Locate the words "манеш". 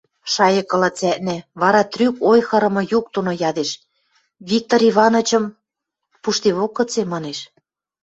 7.13-7.39